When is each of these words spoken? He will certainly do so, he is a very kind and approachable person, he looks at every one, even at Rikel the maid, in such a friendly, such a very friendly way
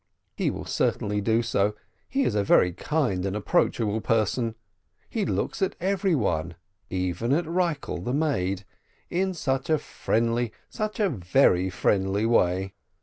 He 0.35 0.49
will 0.49 0.65
certainly 0.65 1.21
do 1.21 1.43
so, 1.43 1.75
he 2.09 2.23
is 2.23 2.33
a 2.33 2.43
very 2.43 2.73
kind 2.73 3.23
and 3.23 3.35
approachable 3.35 4.01
person, 4.01 4.55
he 5.07 5.27
looks 5.27 5.61
at 5.61 5.75
every 5.79 6.15
one, 6.15 6.55
even 6.89 7.31
at 7.33 7.45
Rikel 7.45 7.99
the 8.03 8.11
maid, 8.11 8.65
in 9.11 9.35
such 9.35 9.69
a 9.69 9.77
friendly, 9.77 10.51
such 10.71 10.99
a 10.99 11.07
very 11.07 11.69
friendly 11.69 12.25
way 12.25 12.73